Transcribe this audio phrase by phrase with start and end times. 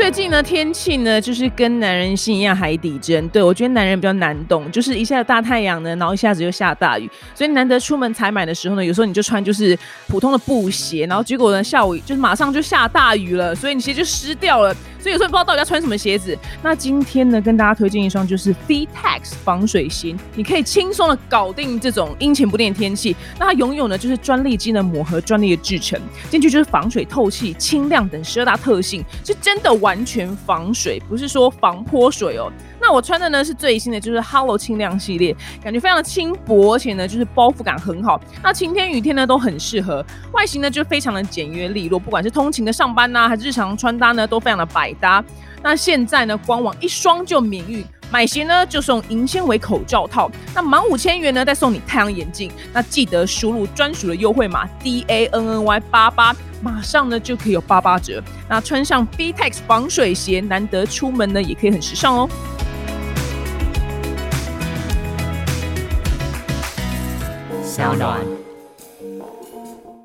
[0.00, 3.28] 最近呢，天气呢就是跟男人心一样海底针。
[3.28, 9.78] 对我觉得男人比较难懂，就是一下大太阳呢，然后一下子就下大雨，所以难得出门采买的时候呢，有时候你就穿就是
[10.08, 14.74] 普通的布鞋，然后结果呢下午就是马上就下大雨了，所以你鞋就湿掉了。
[15.00, 16.36] 所以有时候不知道到底要穿什么鞋子。
[16.62, 23.16] 那今天呢，跟大家推荐一双就是 VTEX 防水鞋，你可以轻松的搞定这种阴晴不定的天气。
[23.38, 32.52] 那它拥有呢就是专利机能膜和专利的制成，进去就是防水、透气、轻量等十二大特性，是真的完全防水，不是说防泼水哦。
[32.80, 38.20] 那我穿的呢是最新的，就是 Hello 轻量系列，感觉非常的轻薄，而且呢就是包覆感很好。
[38.42, 45.22] 那晴天雨天呢都很适合，外形呢就非常的简约利落，不管是通勤的上班呐，还是日常穿搭呢，都非常的百搭。
[45.62, 52.50] 那现在呢官网一双就免运，买鞋呢就送银纤维口罩套，那满五千元呢再送你太阳眼镜。
[52.72, 58.22] 那记得输入专属的优惠码 D A N N Y 八八，马上呢就可以有八八折。
[58.48, 62.28] 那穿上 Btex 防水鞋，难得出门呢也可以很时尚哦。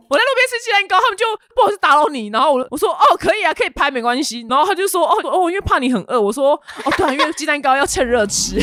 [0.07, 8.57] 我在路边吃鸡蛋糕，他们就不好意思打扰你，然后我我说哦可以啊，可以拍没关系，然后他就说哦哦，因为怕你很饿，我说哦对啊，因为鸡蛋糕要趁热吃。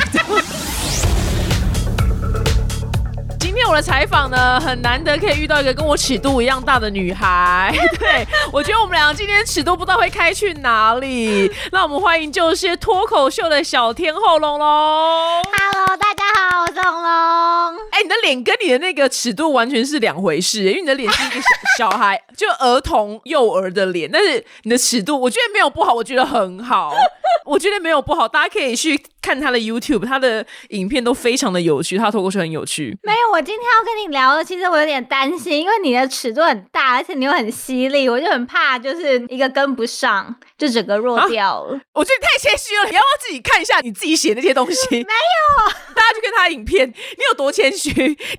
[3.72, 7.74] 我的采访呢，很难得可以遇到一个跟我尺度一样大的女孩。
[7.98, 11.50] 对我觉得我们两个今天尺度不知道会开去哪里。
[11.70, 14.68] 那我们欢迎就是脱口秀的小天后龙龙。
[14.68, 17.78] Hello，大家好，我是龙龙。
[17.92, 26.92] 哎、你的脸跟你的那个尺度完全是两回事，因为你的脸是一个小小孩，就儿童幼儿的脸，但是你的尺度，我觉得没有不好，我觉得很好，
[27.46, 32.98] 我觉得没有不好，大家可以去看他的 YouTube，他的影片都非常的有趣，他脱口秀很有趣。
[33.02, 41.80] 没有，我今天天要跟你聊的，其实我有点担心，因为你的尺度很大，而且你又很犀利，我就很怕就是一个跟不上，就整个弱掉了。
[41.92, 44.86] 我觉得你太谦虚了，你要不要自己看一下你自己写那些东西？
[44.90, 47.90] 没有， 大家去看他的影片，你有多谦虚？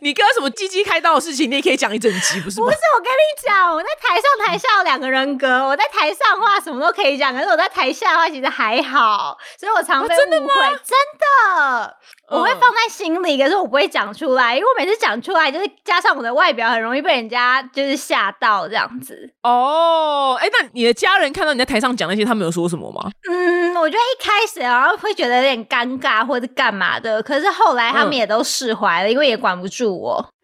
[0.01, 10.53] 你跟他什么鸡鸡开刀的事情，你也可以讲一整集，不是吗不是？，我跟你讲，我在台上台下有两个人格，我在台上的话什么都可以讲，可是我在台下的话其实还好，所以我常被啊真的误会，
[10.83, 11.97] 真的。
[12.29, 19.29] 我会嗯放在心里，可是我不会讲出来，因为我每次讲出来，就是加上我的外表，很容易被人家就是吓到这样子。
[19.43, 23.09] 哦，哎，那你的家人看到你在台上讲那些，他们有说什么吗？
[23.27, 30.23] 嗯，我觉得一开始然后会觉得有点尴尬或者干嘛的，可是后来他们嗯也都释怀了，因为也管不住我。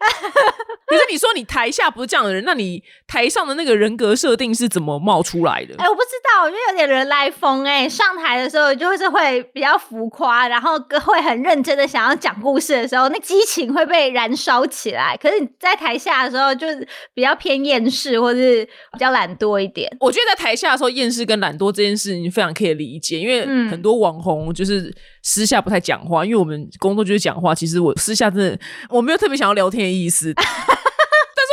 [0.86, 5.74] 可是你说你台下不是这样的人，那你台上的那个人格设定是怎么冒出来的？
[5.78, 15.16] 哎、我不知道，我觉得有点人来疯哎、上台的时候就是会比较浮夸，然后跟会很认真的想要讲故事的时候，那激情会被燃烧起来。
[15.20, 19.90] 可是你在台下的时候，就是比较偏厌世，或是比较懒惰一点。
[19.98, 24.94] 我觉得在台下的时候，厌世跟懒惰这件事情非常可以理解，因为嗯很多网红就是
[25.24, 27.52] 私下不太讲话，因为我们工作就是讲话。
[27.52, 28.56] 其实我私下真的
[28.88, 30.32] 我没有特别想要聊天的意思，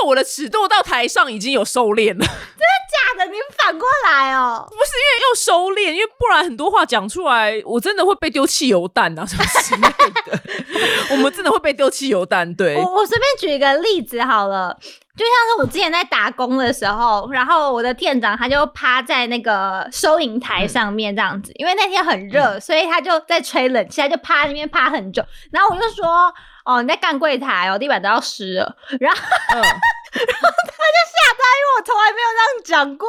[0.07, 2.75] 我的尺度到台上已经有收敛了，真的
[3.17, 4.65] 假的，你反过来哦。
[4.69, 9.81] 不是，因为要收敛，因为不然很多话讲出来，我真的会被丢汽油弹啊什么之类
[10.25, 10.41] 的。
[11.11, 12.75] 我们真的会被丢汽油弹，对。
[12.75, 14.77] 我我随便举一个例子好了，
[15.15, 25.23] 就像是我之前在打工的时候，然后我的店长他就趴在那个收银台上面这样子，因为那天很热，所以他就在吹冷气，他就趴在那边趴很久。
[25.51, 26.33] 然后我就说
[26.67, 29.19] ：“哦，你在干柜台哦，地板都要湿了。”然后
[29.55, 29.61] 嗯，
[30.17, 30.21] 因
[31.63, 33.07] 为我从来没有这样讲过，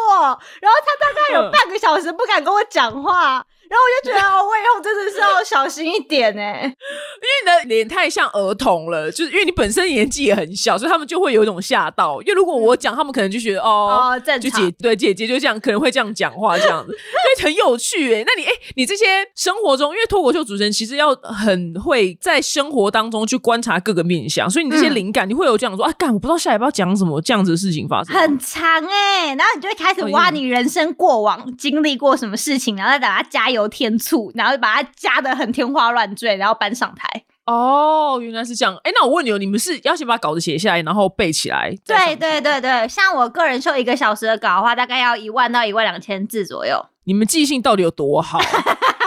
[0.61, 1.51] 然后他大概有嗯。
[1.51, 6.63] 半个小时不敢跟我讲话，然后我就觉得哦，我以后真的是要小心一点哎。
[6.65, 12.21] 因为你的脸太像儿童了，就是因为你本身年纪也很小，所以他们就会有一种吓到。
[12.23, 14.21] 因为如果我讲，他们可能就觉得哦。
[14.41, 16.99] 就姐对姐姐就这样，可能会这样讲话，这样子，所
[17.39, 18.23] 以，很有趣哎。
[18.25, 28.15] 那你哎，你这些生活中，因为脱口秀主持人其实要很会在生活当中去观察各个面相，所以你这些嗯灵感，你会有这样说啊，干，我不知道下一步要讲什么这样子的事情发生。
[28.15, 37.25] 很长哎、然后你就会开始哦挖你人生过往经历过什么事情，然后再把它加油添醋，然后把它加的很天花乱坠，然后搬上台。
[37.47, 38.77] 哦，原来是这样。
[38.85, 41.75] 哎，那我问你哦，你们是要先把稿子写下来，然后背起来？
[41.87, 46.85] 对对对对，像我个人秀一个小时的稿的话，大概要一万到一万两千字左右。
[47.05, 48.39] 你们记性到底有多好？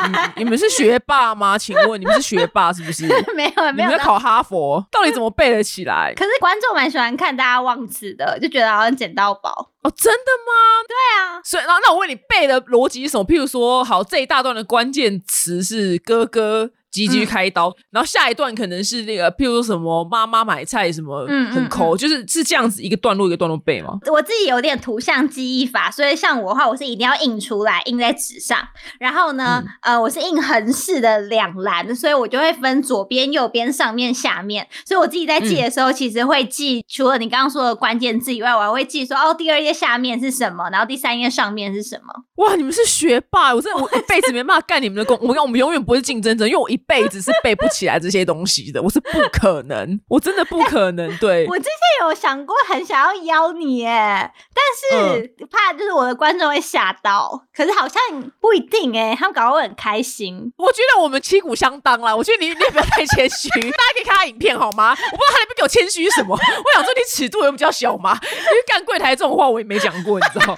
[0.07, 1.57] 你 你们是学霸吗？
[1.57, 3.07] 请问你们是学霸是不是？
[3.35, 6.13] 没有没有，你们在考哈佛，到底怎么背得起来？
[6.17, 9.69] 可是观众蛮喜欢看大家忘词的，就觉得好像捡到宝。
[9.83, 10.53] 哦，真的吗？
[10.87, 13.25] 对啊，所以，然后那我问你背的逻辑是什么？
[13.25, 23.97] 譬如说，好，这一大段的关键词是哥哥急急开刀，然后下一段可能是那个，譬如说什么妈妈买菜什么，嗯嗯很抠，就是是这样子一个段落一个段落背吗？
[24.11, 28.59] 我自己有点图像记忆法，所以像我的话，我是一定要印出来，印在纸上。
[28.99, 34.67] 然后呢，呃，我是印横式的两栏，所以我就会分左边、右边、上面、下面。
[34.85, 42.13] 所以我自己在记的时候，其实会记除了你刚刚说的关键字以外，我还会记说哦，第二页下面是什么，然后第三页上面是什么。
[42.35, 43.53] 哇，你们是学霸！
[43.53, 51.17] 我真的我一辈子没办法干你们的工，我跟我们永远不是竞争者，因为我一辈子是背不起来这些东西的，我是不可能， 我真的不可能。
[51.17, 58.01] 对， 我之前有想过很想要邀你耶，但是怕就是我的观众会吓到，可是好像
[58.39, 60.51] 不一定哎，他们搞得会很开心。
[60.57, 62.15] 我觉得我们旗鼓相当啦。
[62.15, 64.91] 我觉得你 你也不要太谦虚，大家可以看他影片好吗？
[64.91, 66.35] 我不知道他那边给我谦虚什么。
[66.35, 68.17] 我想说你尺度有比较小吗？
[68.21, 70.55] 因为干柜台这种话我也没讲过，你知道，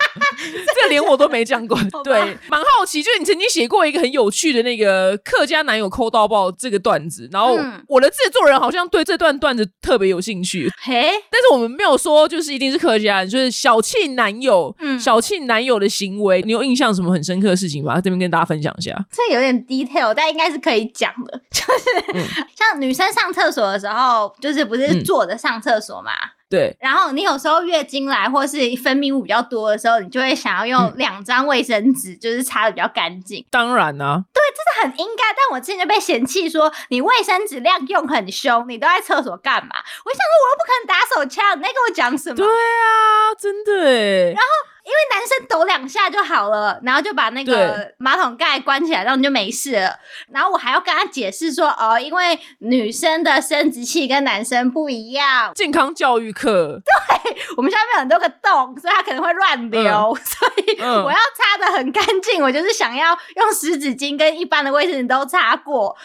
[0.76, 1.78] 这个连我都没讲过。
[2.04, 10.70] 对，蛮好奇，就是你曾经写过一个很有趣的那个客家男友抠到爆这个段子，然后嗯我的制作人好像对这段段子特别有兴趣。
[10.82, 17.96] 嘿，但是我们没有说就是一定是客家人，就是小气男友，嗯小气男友的行为，你有印象什么很深刻的事情吗？
[17.96, 18.94] 这边跟大家分享一下。
[19.12, 21.42] 这有点 detail，但应该是可以讲的。
[21.52, 22.20] 就是、
[22.56, 26.12] 像女生上厕所的时候，就是不是嗯坐着上厕所嘛？
[26.54, 35.24] 对，然后你有时候月经来或是分泌物比较多的时候，你就会想要用嗯两张卫生纸，就是擦的比较干净，当然啊，这很应该。
[35.36, 39.76] 但我之前就被嫌弃说你卫生纸量用很凶，你都在厕所干嘛？
[40.06, 42.36] 我就想说我又不可能打手枪，你在跟我讲什么？
[42.36, 44.36] 对啊，真的哎。
[44.84, 47.96] 因为男生抖两下就好了，然后就把那个对。
[47.98, 49.98] 马桶盖关起来，然后你就没事了。
[50.32, 59.84] 然后我还要跟他解释说，哦，因为女生的生殖器跟男生不一样，健康教育课，对 我们下面有很多个洞，所以它可能会乱流，
[60.24, 61.04] 所以嗯。
[61.04, 62.42] 我要擦的很干净。
[62.44, 65.96] 我就是想要用湿纸巾跟一般的卫生纸都擦过，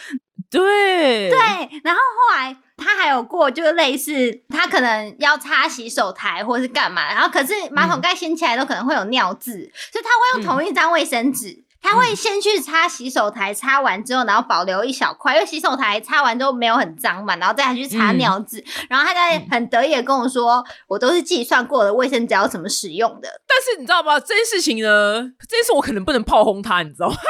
[0.49, 1.37] 对对。
[1.83, 11.63] 然后后来他还有过，就是类似他可能要擦洗手台或是干嘛，然后可是马桶盖掀起来都可能会有尿渍，所以他会用同一张卫生纸。
[11.81, 18.61] 他会先去擦洗手台，擦完之后，然后保留一小块，因为洗手台擦完之后没有很脏嘛，然后再去擦嗯尿渍。
[18.89, 23.29] 然后他在很得意的跟我说，我都是计算过的卫生纸要怎么使用的。
[23.47, 24.19] 但是你知道吗？
[24.19, 27.15] 这件事情呢，这件事我可能不能炮轰他，你知道吗？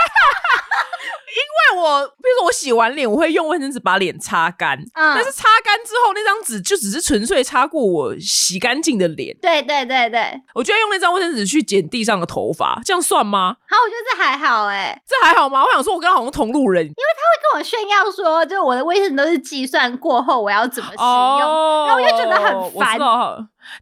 [1.40, 13.56] 因为我，比如说我洗完脸，我会用卫生纸把脸擦干，嗯但是擦干之后，那张纸就只是纯粹擦过我洗干净的脸，对对对对，我就要用那张卫生纸去剪地上的头发，这样算吗？
[13.70, 15.64] 好，我觉得这还好哎、这还好吗？
[15.64, 21.08] 我想说，我跟他好像同路人因为他会跟我炫耀说，就我的卫生纸都是计算过后我要怎么使用。
[21.08, 22.98] 哦，然后我就觉得很我烦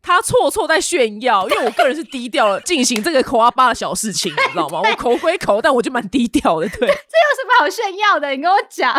[0.02, 4.82] 他错错在炫耀，因为我个人是低调了进行这个口啊巴的小事情，你知道吗？
[4.86, 6.68] 我口归口，但我就蛮低调的。
[6.70, 8.30] 对， 这有什么好炫耀的？
[8.32, 8.94] 你跟我讲。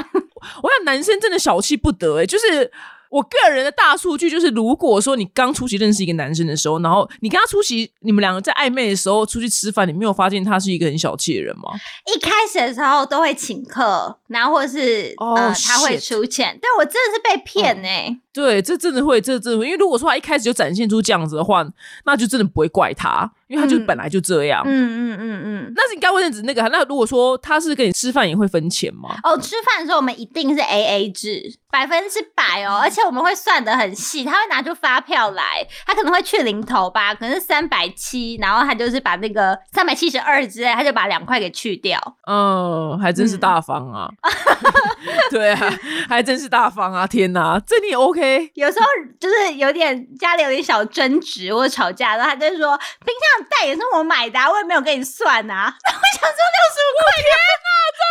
[0.62, 2.70] 我想男生真的小气不得哎、就是。
[3.10, 11.70] 我个人的大数据就是，如果说你刚出席认识一个男生的时候，然后你跟他出席，你们两个在暧昧的时候出去吃饭，你没有发现他是一个很小气的人吗？
[12.14, 21.66] 一开始的时候都会请客，然后或是、哦呃他会出钱，但我真的是被骗哎、对，这真的会，这真的会，因为如果说他一开始就展现出这样子的话，
[22.04, 24.62] 那就真的不会怪他，因为他就嗯本来就这样。
[24.64, 25.72] 嗯嗯嗯嗯。
[25.74, 29.16] 那是你该卫生纸那个，那如果说他是跟你吃饭也会分钱吗？
[29.24, 41.98] 哦，吃饭的时候我们一定是 A A 制，百分之百哦，而且我们会算的很细，他会拿出发票来，他可能会去零头吧，可能是三百七，然后他就是把那个三百七十二之类，他就把两块给去掉。
[42.28, 44.08] 嗯，还真是嗯大方啊！
[45.30, 45.74] 对啊，
[46.08, 47.06] 还真是大方啊！
[47.06, 47.96] 天哪，这你也
[48.36, 48.50] OK？
[48.54, 48.86] 有时候
[49.20, 55.54] 就是有点家里有点小争执或者吵架，然后他就说冰箱的袋也是我买的、啊，我也没有跟你算啊。
[55.84, 58.06] 然 后我想说六十五块钱真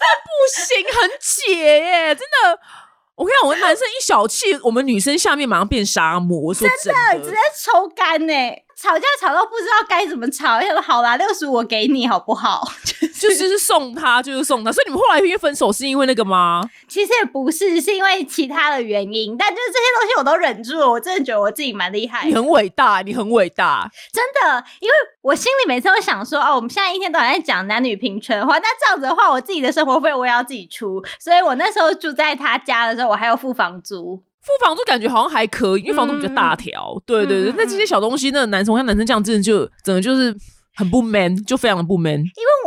[0.00, 0.28] 的不
[0.60, 2.60] 行，很解耶，真的。
[3.16, 6.38] 我跟你讲，我们男生一小气，我们女生下面马上变沙漠。
[6.38, 8.32] 我说真的，直接抽干呢、
[8.78, 12.62] 吵架吵到不知道该怎么吵，想说好啦，六十五我给你好不好？
[13.18, 14.70] 就就是送他，就是送他。
[14.70, 16.62] 所以你们后来因为分手是因为那个吗？
[16.86, 23.90] 其实也不是，是因为其他的原因，但就是这些东西我都忍住了，我真的觉得我自己蛮厉害你很伟大，你很伟大。
[24.12, 34.22] 真的，因为我心里每次都想说，哦，我们现在一天到晚在讲男女平权的话，那这样子的话，我自己的生活费我也要自己出，所以我那时候住在他家的时候，我还要付房租。
[34.46, 36.96] 付房租感觉好像还可以，因为房东比较大条。
[37.04, 40.32] 对对对，嗯那这些小东西，那男生，我看男生这样真的就整个就是
[40.76, 42.14] 很不 man，就非常的不 man。
[42.14, 42.24] 因为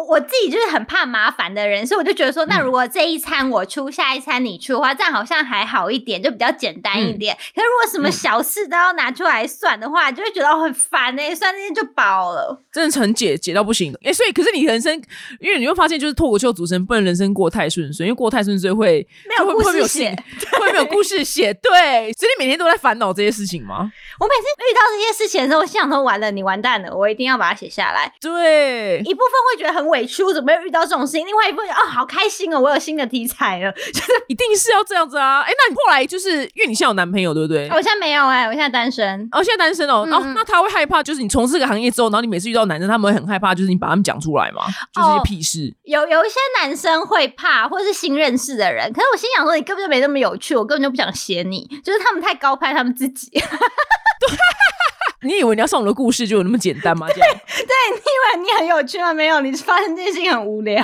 [0.10, 7.34] 我我自己就是很怕麻烦的人，所以我就觉得说，那如果这一餐我出，下一餐你出的话，这样好像还好一点，就比较简单一点。
[7.56, 14.12] 可是如果什么小事都要拿出来算的话，就会觉得很烦哎，算那些就饱了，真的很解解到不行哎。
[14.12, 14.94] 所以，可是你人生，
[15.39, 20.13] 因为你会发现，就是脱口秀主持人不能人生过太顺遂，因为过太顺遂会没有故事写，
[20.60, 21.54] 会没有故事写。
[21.54, 23.89] 对，所以你每天都在烦恼这些事情吗？
[24.20, 28.12] 我每次遇到这些事情的时候，我想说完了，你完蛋了，我一定要把它写下来。
[28.20, 31.25] 对，一部分会觉得很委屈，我怎么会遇到这种事情？
[31.25, 35.41] 另外一部分哦，好开心哦，我有新的题材了， 就是一定是要这样子啊！
[35.41, 37.68] 哎，那你后来就是因为你现在有男朋友，对不对？
[37.70, 39.27] 我现在没有哎，我现在单身。
[39.32, 40.08] 哦，现在单身哦。
[40.10, 44.63] 哦，那他会害怕，就是你从事这个行业之后，然后你每次遇到男生，他们会很害怕，就是你把他们讲出来嘛，
[44.94, 45.74] 就是一些屁事。
[45.84, 48.91] 有有一些男生会怕，或者是新认识的人。
[48.94, 53.29] 可是我心想说，你根本就没那么有趣，我根本就不想写你，就是他们太高攀他们自己。
[53.32, 53.41] 对。
[55.23, 57.07] 你以为你要送我的故事就有那么简单吗？
[57.09, 59.13] 这样 对，你以为你很有趣吗？
[59.13, 60.81] 没有，你发现这件事情很无聊。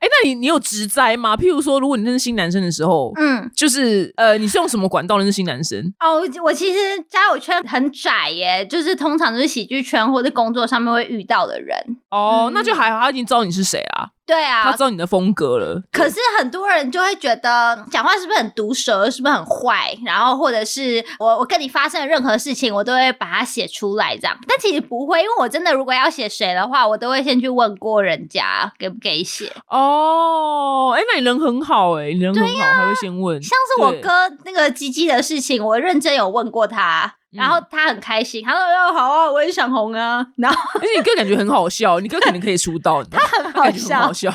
[0.00, 1.36] 哎，那你你有直栽吗？
[1.36, 5.78] 譬如说，如果你认识新男生的时候，嗯，就是呃，你是用什么管道认识新男生？
[6.00, 6.78] 哦，我其实
[7.08, 11.76] 交友圈很窄耶，就是通常都是喜剧圈或者工作上面会遇到的人。
[12.10, 14.10] 哦，那就还好，他已经知道你是谁啦。
[14.26, 15.82] 对啊，他知道你的风格了。
[15.92, 19.94] 可是很多人就会觉得讲话是不是很毒舌，是不是很坏？
[20.04, 24.34] 然后或者是我我跟你发生的任何事情，我都会把它写出来这样。
[24.48, 29.52] 但其实不会，因为我真的如果要写谁的话，我都会先去问过人家给不给写。
[29.68, 33.42] 哦，哎，那你人很好哎，你人很好，还会先问。
[33.42, 34.10] 像是我哥
[34.44, 37.16] 那个鸡鸡的事情，我认真有问过他。
[37.34, 43.02] 然后他很开心，他说：“要好啊，我也想红啊。”然后而且你哥感觉很好笑，你哥肯定可以出道。
[43.04, 44.30] 他很好笑，好笑，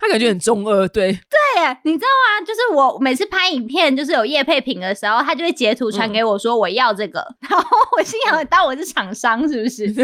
[0.00, 0.86] 他感觉很中二。
[0.88, 2.46] 对对，你知道吗？
[2.46, 9.86] 就是我每次拍影片，就是有叶配品的时候，他就会截图传给我说：“我要这个。”然后我心想：“当我是厂商是不是？”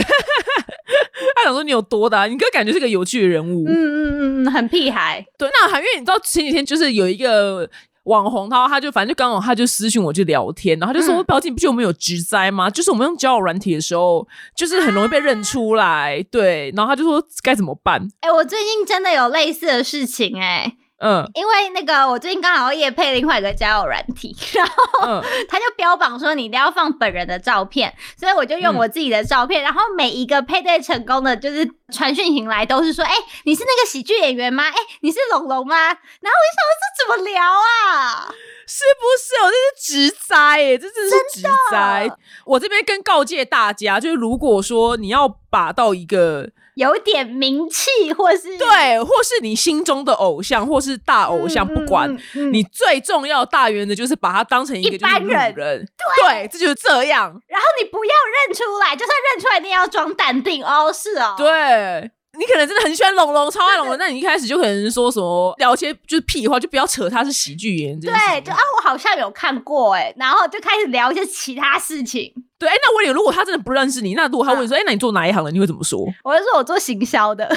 [1.37, 2.27] 他想说你有多大？
[2.27, 3.65] 你哥感觉是个有趣的人物。
[3.69, 5.25] 嗯嗯嗯，很屁孩。
[5.39, 7.69] 对，那还因为你知道前几天就是有一个。
[8.11, 12.69] 网红他他就反正就刚好他就私信我就聊天，然后他就说：“我表姐，不是我们有直灾吗？
[12.69, 14.27] 就是我们用交友软体的时候，
[14.57, 18.09] 就是很容易被认出来。”对，然后他就说该怎么办？
[18.21, 20.77] 哎，我最近真的有类似的事情哎。
[21.01, 33.15] 嗯，因为那个我最近刚好也配另外一个交友软体， 然后他就标榜说你一定要放本人的照片，所以我就用我自己的照片，然后每一个配对成功的，就是传讯型来都是说，哎，
[33.45, 34.65] 你是那个喜剧演员吗？
[34.65, 35.75] 哎，你是龙龙吗？
[35.75, 38.29] 然后我就想这怎么聊啊？
[38.67, 39.35] 是不是？
[39.43, 42.11] 我这是直灾哎，这真是直灾。
[42.45, 46.51] 我这边跟告诫大家，就是如果说你要把到一个。
[46.75, 52.17] 有点名气，或是对，或是你心中的偶像，或是大偶像，不管
[52.53, 57.31] 你最重要大原则就是把他当成一个般人，对，这就是这样。
[57.49, 58.13] 然后你不要
[58.47, 60.93] 认出来，就算认出来，你也要装淡定哦。
[60.93, 62.11] 是哦，对。
[62.39, 68.01] 你可能真的很喜欢龙龙，超爱龙龙， 那你一开始就可能说什么聊些就是屁话，就不要扯他是喜剧演员。
[68.01, 72.33] 对，就啊，我好像有看过哎，然后就开始聊一些其他事情。
[72.61, 75.51] 对，哎，那我有，如果他真的不认识你，那如果他问你说，哎，那你做哪一行的？
[75.51, 75.99] 你会怎么说？
[76.23, 77.49] 我会说我做行销的。
[77.49, 77.57] 为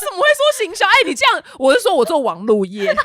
[0.00, 0.86] 什么会说行销？
[0.86, 2.86] 哎，你这样，我是说我做网络业。
[2.88, 3.02] 对对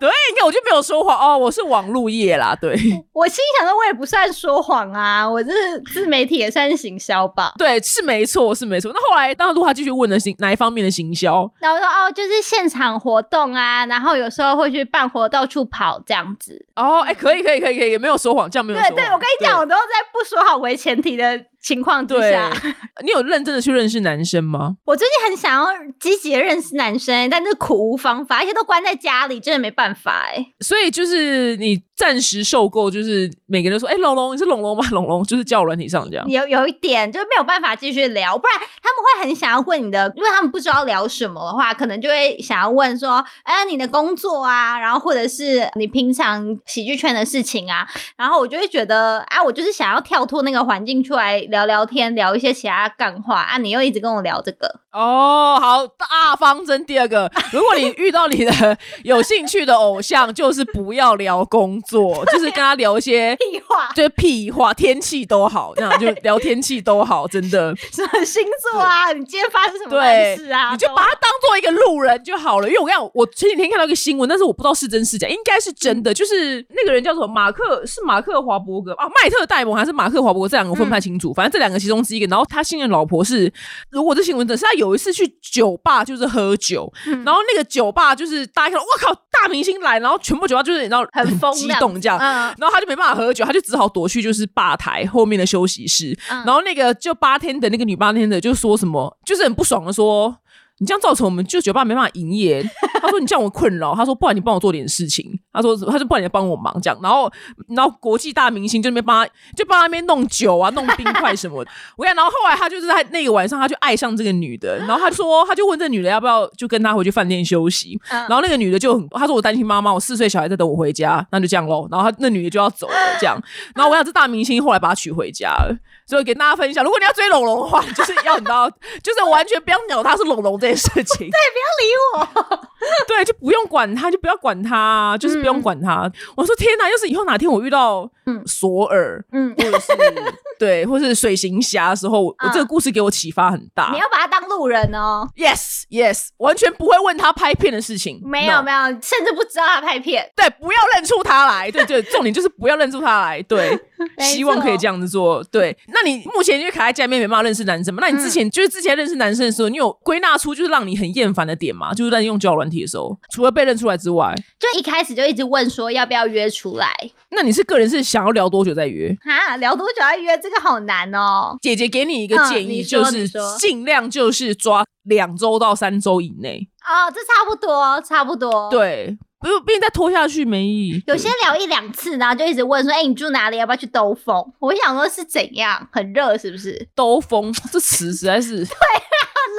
[0.00, 0.08] 对。
[0.28, 2.52] 你看我就没有说谎哦，我是网络业啦。
[2.60, 2.72] 对，
[3.14, 5.52] 我心想说，我也不算说谎啊，我这
[5.92, 7.52] 自媒体也算是行销吧。
[7.58, 8.90] 对，是没错，是没错。
[8.92, 11.48] 那后来，当陆华继续问的行哪一方面的行销？
[11.60, 16.66] 然后说哦，就是现场活动啊，然后有时候会去办活，到处跑这样子。
[16.74, 18.78] 哦，哎，可以，可以，可以，可以，也没有说谎，这样没有。
[18.80, 21.40] 对，对我跟你讲，我都在不说好为前提的。
[21.66, 22.48] 情况之下，
[23.02, 24.76] 你有认真的去认识男生吗？
[24.84, 25.66] 我最近很想要
[25.98, 30.46] 积极的认识男生，但是苦无方法，而且都关在家里，真的没办法哎。
[30.60, 36.24] 所以就是你暂时受够，就是每个人都说：“哎，龙龙，你是龙龙吗？”龙龙就是叫软体上这样。
[36.28, 47.84] 有有一点就是没有办法继续聊，不然他们会很想要问你的，因为他们不知道聊什么的话，可能就会想要问说：“哎，你的工作啊，然后或者是你平常喜剧圈的事情啊。”
[48.16, 51.44] 然后我就会觉得啊，我就是想要跳脱那个环境出来。
[51.55, 53.56] 聊聊聊天，聊一些其他干话啊！
[53.56, 56.84] 你又一直跟我聊这个哦，好大方针。
[56.84, 67.74] 第二个，如果你遇到你的 有兴趣的偶像，就是不要聊工作，就是跟他聊一些 屁话，就是屁话，天气都好，这样就聊天气都好，真的。
[67.90, 69.12] 什么星座啊？
[69.14, 70.72] 你今天发生什么事啊？
[70.72, 72.68] 你就把他当做一个路人就好了。
[72.68, 76.12] 因为我讲，我前几天看到一个新闻，但是我不知道是真是假，应该是真的。
[76.12, 80.48] 就是那个人叫做马克，是马克华伯格啊，麦特戴蒙还是马克华伯格？
[80.48, 81.45] 这两个分不太清楚，反正。
[81.46, 82.26] 正这两个其中之一个。
[82.26, 83.52] 然后他新任老婆是，
[83.90, 96.16] 如果这新闻的是他有一次去酒吧就是喝酒，嗯然后那个酒吧就是大家看到，哇靠，大明星来，然后全部酒吧就是你知道很疯激动这样，嗯然后他就没办法喝酒，他就只好躲去就是吧台后面的休息室。
[96.30, 100.36] 嗯然后那个就八天的那个女八天的就说什么，就是很不爽的说。
[100.78, 102.62] 你这样造成我们就酒吧没办法营业。
[103.00, 103.94] 他说你这样我困扰。
[103.94, 105.38] 他说不然你帮我做点事情。
[105.52, 106.98] 他说他就不然你帮我忙这样。
[107.02, 107.30] 然后
[107.68, 111.70] 然后国际大明星就那边帮他就帮他那边弄酒啊弄冰块什么的。
[111.96, 117.98] 我跟你讲，然后后来他就是在那个晚上他就爱上这个女的，然后他就说他就问这女的要不要就跟他回去饭店休息。
[118.10, 121.86] 嗯然后那个女的就很，他说我担心妈妈，我四岁小孩在等我回家，那就这样喽。
[121.90, 123.40] 然后他那女的就要走了，这样。
[123.74, 128.68] 然后我想这大明星后来把她娶回家了，所以给大家分享，如果你要追龙龙的话，就是要你知道，
[129.02, 131.28] 就是完全不要鸟他是龙龙这件事情。
[131.30, 132.58] 对，不要理我，
[133.08, 136.10] 对，就不用管他，就不要管他，就是不用管他。
[136.36, 139.92] 我说天哪，要是以后哪天我遇到嗯索尔，嗯，或者是
[140.58, 143.98] 对，或是水行侠的时候，我嗯这个故事给我启发很大你。
[143.98, 145.28] 要把他当路人哦。
[145.36, 150.30] Yes, yes，完全不会问他拍片的事情，没有 No 没有，甚至不知道他拍片。
[150.34, 151.70] 对，不要认出他来。
[151.70, 153.42] 对对，重点就是不要认出他来。
[153.42, 153.78] 对，
[154.18, 155.44] 希望可以这样子做。
[155.44, 158.00] 对，那你目前因为卡在家里面没办法认识男生嘛？
[158.00, 161.92] 那你之前、就是之前认识男生的时候，你有归纳出就是让你很厌烦的点嘛？
[161.92, 166.92] 就是在用交友软体的时候，除了被认出来之外，就一开始就一直问说要不要约出来
[167.30, 169.14] 那你是个人是想要聊多久再约？
[169.24, 169.56] 啊？
[169.58, 170.38] 聊多久再约？
[170.38, 171.56] 这个好难哦。
[171.60, 176.68] 姐姐给你一个嗯建议，就是尽量就是抓两周到三周以内。
[176.84, 181.02] 哦，这差不多，差不多。，对，不是，毕竟再拖下去没意义。
[181.08, 183.56] 有些聊一两次，然后就一直问说：“哎、你住哪里？
[183.58, 186.88] 要不要去兜风？”我想说是怎样，很热是不是？
[186.94, 188.66] 兜风这词实在是老很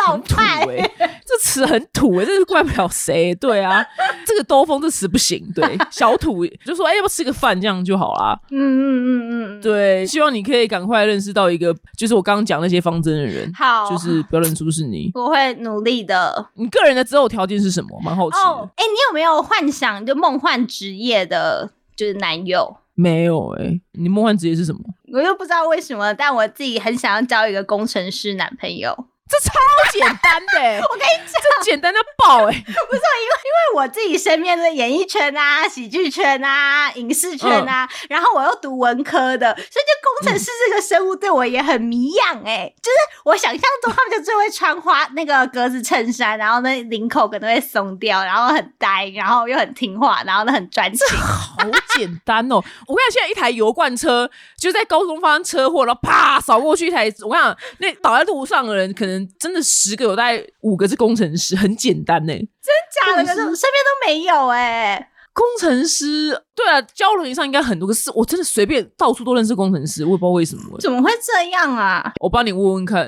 [0.06, 3.34] 土派，哎、这词很土哎、这是怪不了谁。
[3.36, 3.86] 对啊，
[4.26, 5.46] 这个兜风这词不行。
[5.54, 8.40] 对， 小土就说哎、要不要吃个饭这样就好啦。
[8.52, 15.12] 嗯嗯嗯嗯，对，希望你可以赶快认识到一个，就是我刚刚讲那些方针的人，好，就是不要认出是你。
[15.16, 16.50] 我会努力的。
[16.56, 18.00] 你个人的择偶条件是什么？
[18.04, 18.38] 蛮好奇。
[18.38, 22.78] 哦，哎、你有没有幻想就梦幻职业的，就是男友？
[23.00, 24.80] 没有哎、你梦幻职业是什么？
[25.14, 29.06] 我又不知道为什么，但我自己很想要交一个工程师男朋友。
[29.30, 29.54] 这超
[29.92, 51.18] 简单的、欸， 我跟你讲，这简单到爆哎、不是因为因为我自己身边的演艺圈啊、喜剧圈啊、影视圈啊，然后我又读文科的，所以就工程师这个生物对我也很迷样哎、就是我想象中他们就最会穿花那个格子衬衫，然后那领口可能会松掉，然后很呆，然后又很听话，然后呢很专情。
[51.18, 51.58] 好
[51.96, 52.56] 简单哦！
[52.88, 62.34] 我跟你讲，现在一台油罐车就在高中发生车祸，然后啪扫过去一台，我跟你讲，那倒在路上的人可能真的十个有大概五个是工程师，很简单呢。
[62.34, 70.78] 真假的，可是我身边都没有哎、工程师，对啊，交流上应该很多，可是我真的随便到处都认识工程师，我也不知道为什么。
[70.80, 72.12] 怎么会这样啊？
[72.22, 73.08] 我帮你问问看。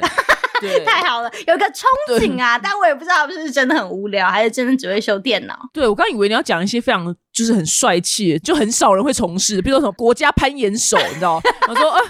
[0.68, 1.84] 对太好了，有个憧
[2.20, 5.58] 憬啊，但我也不知道是不是真的很无聊，还是真的只会修电脑。
[5.74, 11.42] 对，我刚以为你要讲一些非常就是很帅气，就很少人会从事，比如说什么国家攀岩手，你知道吗？
[11.70, 12.02] 我说啊，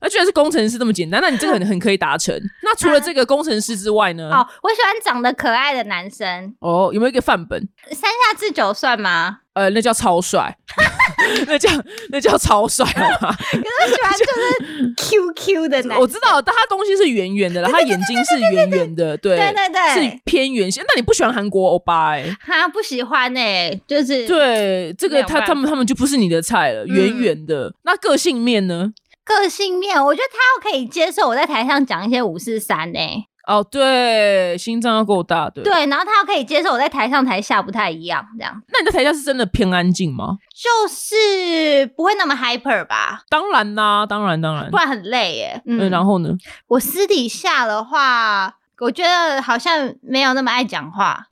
[0.00, 2.34] 那居然是工程师这么简单，那你这个很很可以达成。
[2.62, 4.30] 那除了这个工程师之外呢？
[4.32, 7.68] 哦，我喜欢长得可爱的男生，哦，有没有一个范本？
[7.90, 9.40] 三下智久算吗？
[9.58, 10.56] 呃，那叫超帅，
[11.46, 11.68] 那叫
[12.10, 13.36] 那叫超帅好吗？
[13.52, 20.82] 我喜欢就是 QQ 的男我知道，但他东西是圆圆的了，他眼睛是圆圆的，对对对对是偏圆形。
[20.86, 27.74] 那你不喜欢韩国欧巴哎、他不喜欢哎、就是对，这个他他们他们就不是你的菜了，圆圆的。
[27.82, 28.92] 那个性面呢？
[29.24, 35.64] 个性面，我觉得他要可以接受我在台上讲一些五四三哎，哦，对，心脏要够大，对。
[35.64, 40.36] 对，然后他要可以接受我在台上台下不太一样，这样那你在台下是真的偏安静吗？
[40.54, 44.76] 就是不会那么 hyper 吧，当然啦，当然当然不。
[44.76, 45.62] 然很累耶。
[45.64, 46.28] 嗯，嗯，然后呢？
[46.66, 51.24] 我私底下的话，我觉得好像没有那么爱讲话。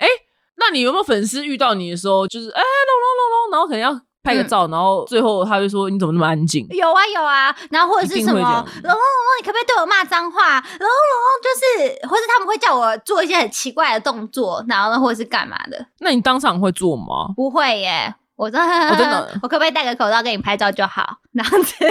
[0.59, 3.92] 那你有没有粉丝遇到你的时候，就是哎，隆隆隆隆，然后可能要
[4.27, 6.67] 拍个嗯照，然后最后他就说你怎么那么安静？
[6.71, 8.99] 有啊有啊，然后或者是什么龙龙龙龙，
[9.41, 10.59] 你可不可以对我骂脏话？
[10.59, 15.87] 龙龙龙就是，或者他们会叫我做一些很奇怪的动作，然后呢，或者是干嘛的？
[16.01, 17.33] 那你当场会做吗？
[17.37, 21.19] 不会耶，我真的，哦真的 我可不可以戴个口罩给你拍照就好？
[21.33, 21.89] 那样子，对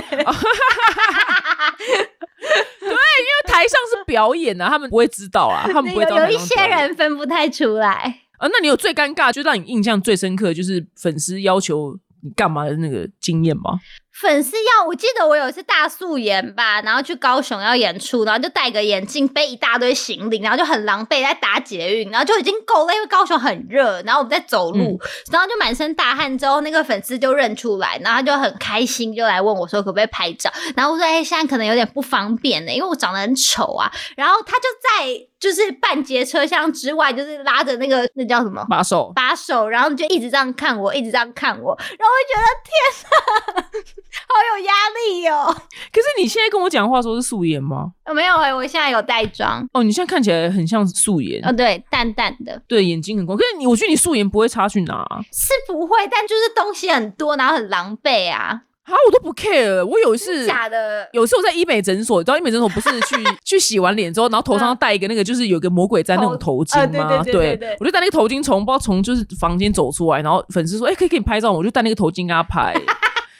[2.89, 8.21] 因为台上是表演啊，他们不会知道啊， 他们不会有知道有一些人分不太出来。
[8.37, 8.47] 啊。
[8.51, 13.79] 那你有最尴尬，就让你印象最深刻，就是粉丝要求你干嘛的那个经验吗？
[14.19, 24.97] 粉丝要，我记得我有一次大素颜吧，然后去高雄要演出，然后就戴个眼镜，背一大堆行李，然后就很狼狈在打捷运，然后就已经够了，因为高雄很热，然后我们在走路，
[25.31, 35.27] 然后就满身大汗，之后那个粉丝就认出来，然后他就很开心，就来问我说可不可以拍照，然后我说哎，现在可能有点不方便呢，因为我长得很丑啊，然后他就在。
[35.39, 43.61] 就是半截车厢之外，就是拉着那个那叫什么把手，把手，然后就一直这样看我，一直这样看我，然后我就觉得天哪，
[44.27, 45.53] 好有压力哦。
[45.91, 47.91] 可是你现在跟我讲话时候是素颜吗？
[48.13, 49.67] 没有哎，我现在有带妆。
[49.73, 51.45] 哦，你现在看起来很像素颜。
[51.45, 53.37] 哦，对，淡淡的，对，眼睛很光。
[53.37, 55.05] 可是你，我觉得你素颜不会差去哪？
[55.31, 58.61] 是不会，但就是东西很多，然后很狼狈啊。
[58.85, 59.83] 啊，我都不 care。
[59.83, 67.23] 我有一次假的，有一次我在医美诊所，你知道医美诊所不是去 去洗完脸之后，然后头上戴一个那个就是有个魔鬼毡那种头巾吗？
[67.23, 72.73] 对，我就戴那个头巾从不知道从就是房间走出来，然后粉丝说：“哎，可以给你拍照。”我就戴那个头巾跟他拍。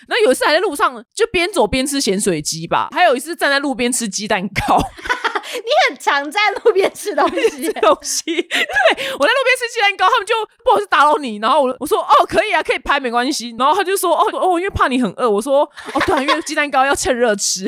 [0.08, 4.80] 然后有一次还在路上就边走边吃咸水鸡吧，还有一次站在路边吃鸡蛋糕。
[5.64, 8.24] 你很常在路边吃东西， 东西。
[8.42, 8.60] 对
[9.20, 11.38] 我在路边吃鸡蛋糕，他们就不好意思打扰你。
[11.38, 13.56] 然后我我说哦可以啊，可以拍没关系。
[13.58, 15.30] 然后他就说哦哦，因为怕你很饿。
[15.30, 17.68] 我说哦对，因为鸡蛋糕要趁热吃。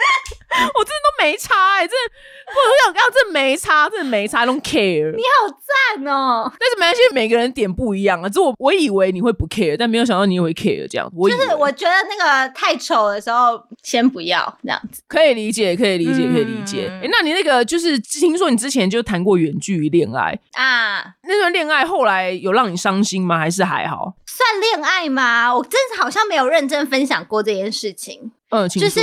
[0.74, 2.12] 我真的都没差哎，真的，
[2.48, 5.14] 我想刚真的没差，真的没差，don't care。
[5.14, 6.52] 你好赞哦！
[6.58, 8.28] 但是没关系，每个人点不一样啊。
[8.28, 11.08] 就我我以为你会不 care，但没有想到你也会 care 这样。
[11.10, 15.02] 就是我觉得那个太丑的时候，先不要这样子。
[15.06, 16.90] 可以理解，可以理解，可以理解。
[17.02, 21.14] 哎，那你那个就是听说你之前就谈过远距离恋爱啊？
[21.22, 23.38] 那段恋爱后来有让你伤心吗？
[23.38, 24.14] 还是还好？
[24.26, 25.54] 算恋爱吗？
[25.54, 28.32] 我真的好像没有认真分享过这件事情。
[28.50, 29.00] 嗯，就是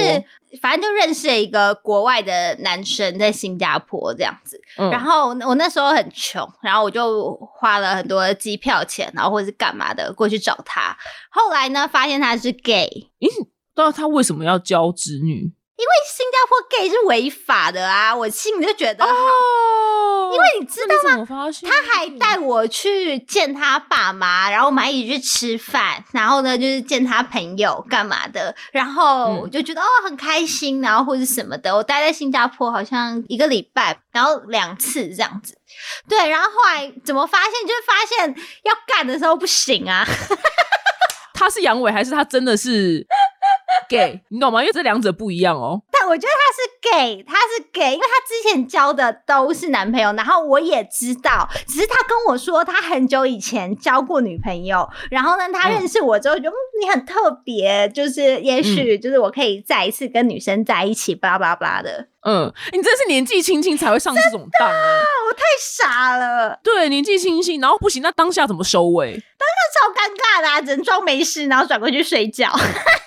[0.62, 4.60] 反正就认识了一个国外的男生，在新加坡这样子。
[4.76, 10.96] 然后我那时候很穷，然后我就花了很多机票钱，然后或者是干嘛的过去找他。
[11.30, 13.10] 后来呢，发现他是 gay。
[13.20, 13.28] 咦，
[13.74, 15.54] 不知道他为什么要教侄女？
[15.78, 21.48] 因为新加坡 gay 是违法的啊，我心里就觉得，哦，因为你知道吗？
[21.64, 31.76] 他还带我去见他爸妈，然后我们一起去吃饭，然后呢就是见他朋友干嘛的，然后我就觉得哦很开心，然后或者什么的。
[31.76, 35.56] 我待在新加坡好像一个礼拜，然后两次这样子，
[36.10, 37.52] 对，然后后来怎么发现？
[37.68, 40.04] 就是发现要干的时候不行啊。
[41.34, 43.06] 他是阳痿还是他真的是
[43.90, 44.62] gay，你懂吗？
[44.62, 45.82] 因为这两者不一样哦。
[45.92, 62.08] 但我觉得他是 gay，他是 gay，因为他之前交的都是男朋友，然后我也知道，只是他跟我说他很久以前交过女朋友，然后呢，他认识我之后就嗯，你很特别，就是也许就是我可以再一次跟女生在一起，巴拉巴拉的。
[62.26, 64.76] 嗯，你真是年纪轻轻才会上这种当啊！
[65.30, 66.60] 我太傻了。
[66.62, 69.12] 对，年纪轻轻，然后不行，那当下怎么收尾？
[69.14, 70.12] 当下超尴
[70.44, 72.52] 尬的，只能装没事，然后转过去睡觉。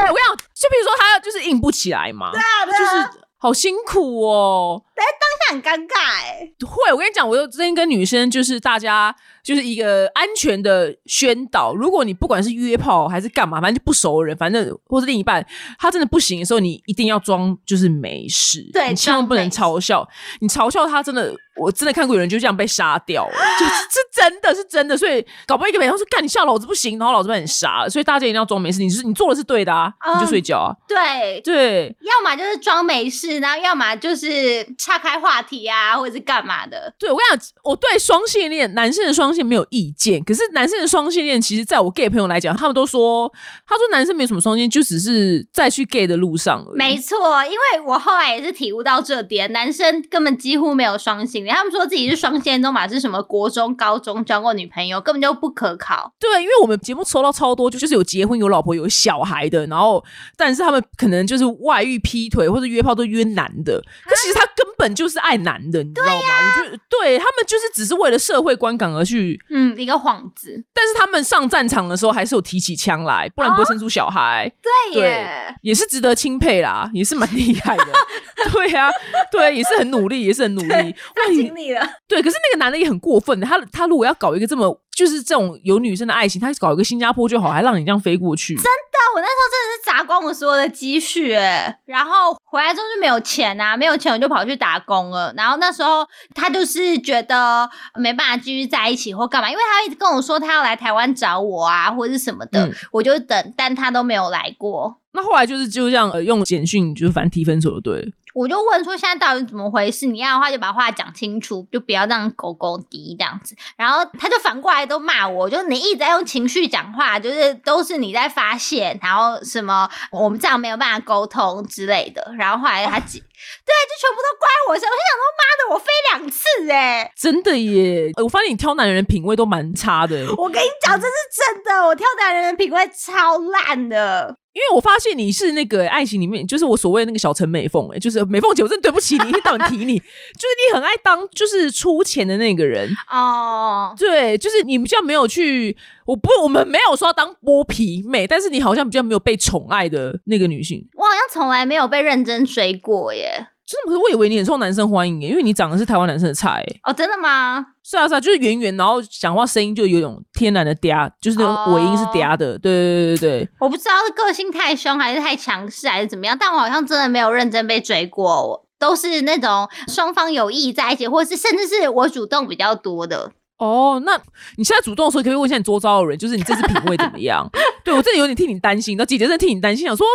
[0.00, 4.82] 对，我跟你讲，就比如说他就是硬不起来嘛，对啊，就是好辛苦哦。
[5.00, 6.50] 哎，当下很尴尬哎。
[6.66, 11.74] 会，我跟你讲，我之前跟女生就是大家就是一个安全的宣导。
[11.74, 15.44] 如果你不管是约炮还是干嘛，反正就不熟人，反正或是另一半，
[15.78, 20.06] 他真的不行的时候，你一定要装就是没事，对，你千万不能嘲笑。
[20.40, 21.34] 你嘲笑他，真的。
[21.56, 28.80] 我真的看过有人就这样被杀掉了， 就是是真的是真的，所以搞不好一个美，他说干你笑老子不行，然后老子把你杀了，所以大家一定要装没事。
[28.80, 30.72] 你是你做的是对的啊，你就睡觉啊。
[30.88, 36.92] 对对，要么就是装没事，然后要么就是岔开话题啊，或者是干嘛的。
[36.98, 43.32] 对我跟你讲，我对双性恋男生的双性没有意见，可是男生的双性恋，其实在我 gay 朋友来讲，他们都说，
[43.66, 46.66] 他说男生没什么双性，就只是在去 gay 的路上。
[46.74, 51.54] 没错，因为我后来也是体悟到这点，男生根本几乎没有双性恋。
[51.54, 56.12] 他们说自己是双性恋中嘛，是什么国中、高中交过女朋友，根本就不可靠。
[56.18, 60.04] 对，因为我们节目抽到超多，就就是有结婚、有老婆、有小孩的，然后
[60.36, 64.49] 但是他们可能就是外遇、劈腿或者约炮都约男的，可其实他根
[64.80, 66.12] 本就是爱男的，你知道吗？
[66.14, 70.64] 我觉得对他们就是只是为了社会观感而去，嗯，一个幌子。
[70.72, 74.50] 但是他们上战场的时候还是有提起枪来，不然不会生出小孩。
[74.94, 77.86] 对耶，也是值得钦佩啦，也是蛮厉害的。
[78.50, 78.90] 对呀，
[79.30, 80.94] 对，也是很努力，也是很努力。
[81.26, 81.86] 我尽力了。
[82.08, 88.54] 对，可是那个男的也很过分的，他他如果要搞一个这么就是这种有女生的爱情，他搞一个新加坡就好，还让你这样飞过去。
[88.54, 88.64] 真
[89.00, 95.32] 的，我那时候真的是砸光我所有的积蓄，哎，然后回来之后就没有钱啊，没有钱我就跑去打工了。
[95.36, 104.96] 然后那时候他就是觉得没办法继续在一起或干嘛，因为他一直跟我说他要来台湾找我啊，或者是什么的，我就等，但他都没有来过。
[105.12, 108.12] 那后来就是就这样呃用简讯就是反正提分手就，对。
[108.34, 110.06] 我就问说现在到底怎么回事？
[110.06, 113.56] 你要的话就把话讲清楚，就不要让狗狗滴这样子。
[113.76, 122.32] 然后他就反过来都骂我，就你一直在用情绪讲话，就是都是你在发泄，然后什么我们这样没有办法沟通之类的。
[122.38, 123.22] 然后后来他几。
[123.40, 124.90] 对，就全部都怪我身上。
[124.90, 128.12] 我就想说，妈的，我飞两次哎，真的耶！
[128.22, 130.14] 我发现你挑男人的品味都蛮差的。
[130.36, 134.36] 我跟你讲，这是真的，我挑男人的品味超烂的。
[134.60, 139.98] 因为我发现你是那个爱情里面，就是我所谓那个小陈美凤，哎，就是美凤姐，我真的对不起你，一天到晚提你，
[140.36, 143.94] 就是你很爱当就是出钱的那个人哦。
[143.96, 150.86] 对，就是你比较没有去，我不，我们没有说要当剥皮妹，但是你好像比较没有被宠爱的那个女性。
[150.94, 153.46] 我好像从来没有被认真追过耶。
[153.70, 156.64] 就是我以为你很受男生欢迎耶，因为你长得是台湾男生的菜。
[156.82, 157.64] 哦，真的吗？
[157.84, 162.58] 是啊是啊，就是圆圆，然后讲话声音就有种天然的嗲，就是那种尾音是嗲的。
[162.58, 163.48] 对对对对对。
[163.60, 173.30] 我不知道是个性太凶，还是太强势，还是怎么样，但我好像真的没有认真被追过，我都是那种双方有意在一起，或是甚至是我主动比较多的。
[173.58, 174.18] 哦，那
[174.56, 177.46] 你现在主动的时候，可以问一下你周遭的人，就是你这次品味怎么样？
[177.84, 180.06] 对我真的有点替你担心，那姐姐真的替你担心，想说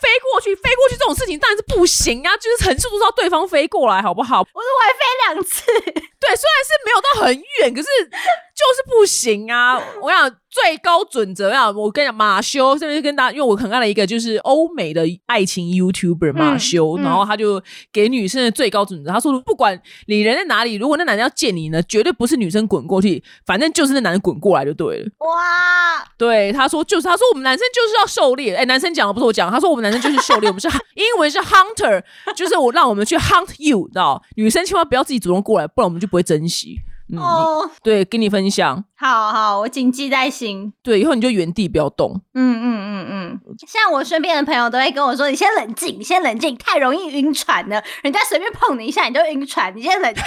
[0.00, 4.40] 飞过去，飞过去这种事情当然是不行啊，就是横竖都是要对方飞过来，好不好？
[4.40, 5.62] 我说我还飞两次，
[6.20, 9.80] 对，虽然是没有到很远，可是就是不行啊！
[10.02, 10.34] 我想。
[10.48, 11.70] 最高准则啊！
[11.70, 25.06] 我跟你讲，马修这边跟大家，因为我很爱了一个就是欧美的爱情 YouTuber 马修，然后他就给女生的最高准则，他说不管你人在哪里，如果那男的要见你呢，绝对不是女生滚过去，反正就是那男的滚过来就对了。
[25.18, 26.02] 哇！
[26.16, 28.54] 对，他说就是，他说我们男生就是要狩猎。
[28.54, 32.02] 哎，男生讲的不是我讲，他说我们男生就是狩猎，我们是 英文是 hunter，
[32.34, 34.22] 就是我让我们去 hunt you，知道？
[34.36, 36.78] 女生千万不要自己主动过来，不然我们就不会珍惜。
[37.16, 40.72] 哦，对，跟你分享，好好，我谨记在心。
[40.82, 42.20] 对，以后你就原地不要动。
[42.34, 43.40] 嗯嗯嗯嗯。
[43.64, 47.80] 像我身边的朋友都会跟我说：“你先冷静，你先冷静，太容易晕船了。
[48.02, 50.20] 人家随便碰你一下，你就晕船，你先冷静。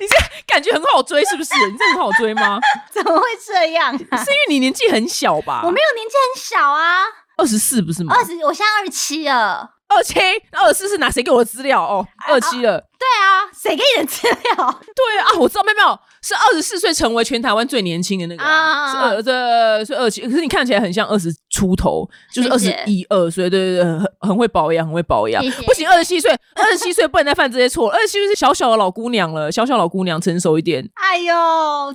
[0.00, 0.16] 你这
[0.46, 1.50] 感觉很好追，是不是？
[1.70, 2.58] 你这很好追吗？
[2.90, 3.92] 怎么会这样？
[3.96, 5.62] 是因为你年纪很小吧？
[5.64, 7.02] 我没有年纪很小啊，
[7.36, 8.14] 二十四不是吗？
[8.16, 9.70] 二十，我现在二十七了。
[9.88, 10.18] 二七，
[10.52, 11.82] 二十四是拿谁给我的资料？
[11.82, 12.78] 哦，二七了。
[12.98, 14.54] 对啊，谁给你的资料？
[14.96, 25.42] 对啊，我知道，没有没有，是二十四岁成为全台湾最年轻的那个，是二这是二七，可是你看起来很像二十出头，就是二十一二岁，对对对，很很会保养，很会保养。
[25.66, 30.88] 不行，二十七岁，二十七岁不能再犯这些错，二十七岁是小小的老姑娘了，小小老姑娘成熟一点。
[30.94, 31.34] 哎呦，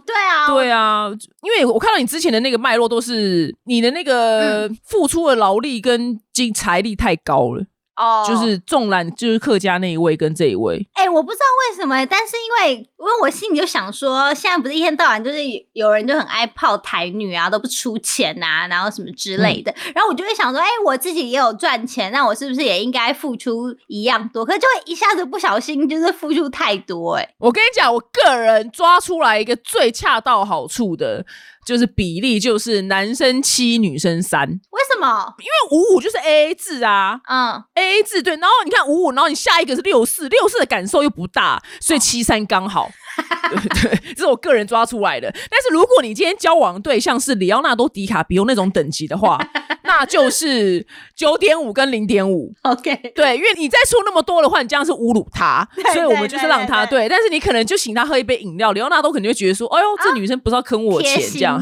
[0.06, 1.10] 对啊，对啊，
[1.44, 7.64] 因为我看到你之前的那个脉络，都是你的那个付出的劳力跟金财力太高了。
[7.98, 10.88] 哦，就是纵览，就是客家那一位跟这一位。
[10.94, 15.40] 哎，我不知道为什么，但是因为因为我心里就想说，现在不是一天到晚就是
[15.74, 19.74] 有人就很爱泡台女啊，都不出钱啊，然后什么之类的。
[19.96, 24.46] 然后我就会想说，哎，我自己也有赚钱，那我是不是也应该付出一样多？
[24.46, 27.16] 可是就会一下子不小心就是付出太多。
[27.16, 31.26] 哎，我跟你讲，我个人抓出来一个最恰到好处的。
[31.66, 35.34] 就是比例就是男生七女生三，为什么？
[35.40, 42.90] 因为五五就是 A A 制啊，嗯，A A 制对，然后你看五五，然后你下一个是六四，六四的感受又不大，所以七三刚好。
[43.50, 45.32] 对对，这是我个人抓出来的。
[45.50, 49.40] 但是如果你今天交往对象是里奥纳多·迪卡比欧那种等级的话，
[49.88, 52.54] 那就是九点五跟零点五。
[52.62, 57.10] OK，对，因为你再出那么多的话，你这样是侮辱他，所以我们就是让他对。
[57.10, 61.60] 但是你可能就请他喝一杯饮料，李奥纳多肯定会觉得说：“哎呦，这女生不知道坑我钱这样。”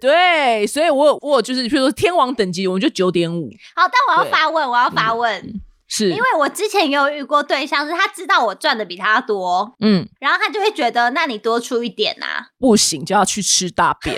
[0.00, 3.48] 对，所以我我就是比如说天王等级，我们就九点五。
[3.74, 5.60] 好，但我要发问，我要发问。
[5.94, 14.16] 是因为我之前也有遇过对象，是他知道我赚的比他多，嗯，然后他就会觉得，那你多出一点啊，不行就要去吃大便，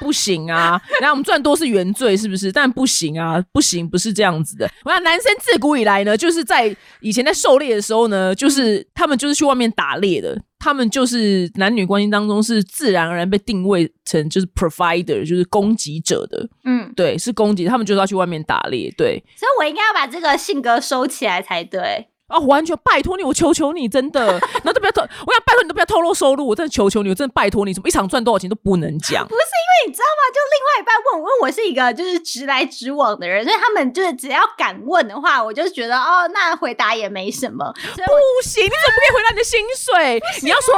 [0.00, 0.80] 不行啊。
[1.00, 2.50] 然后我们赚多是原罪，是不是？
[2.50, 4.68] 但不行啊，不行，不是这样子的。
[4.84, 10.40] 我想男生自古以来呢，就是在以前在狩猎的时候呢，就是他们就是去外面打猎的。
[10.62, 22.08] 他们就是男女关系当中是自然而然被定位成就是 provider，就是供给者的，嗯，对，是供给，他们就是要去外面打猎，对，所以我应该要把这个性格收起来才对。
[22.30, 22.38] 啊！
[22.38, 29.26] 完全拜托你，我求求你，真的， 那都不要透，我想拜托你都不要透露收入，我真的求求你，我真的拜托你，什么一场赚多少钱都不能讲。
[29.26, 30.22] 不是因为你知道吗？
[30.32, 37.72] 就另外一半问我，因为我是一个就是直来直往的人，所以他们就是只要敢问的话，我就觉得哦，那回答也没什么。
[37.74, 40.22] 不行，你怎么可以回答你的薪水？
[40.42, 40.74] 你要说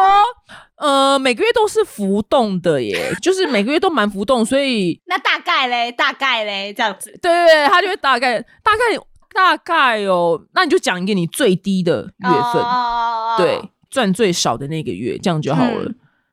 [0.76, 7.10] 呃，每个月都是浮动的耶， 就是每个月都蛮浮动，所以那大概嘞，大概嘞，这样子。
[7.22, 8.98] 对对对，他就会大概大概。
[9.34, 12.64] 大概哦，那你就讲一个你最低的月份，
[13.36, 15.90] 对，赚最少的那个月，这样就好了。